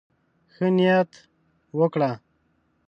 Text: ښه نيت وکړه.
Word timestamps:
ښه 0.53 0.67
نيت 0.77 1.11
وکړه. 1.79 2.11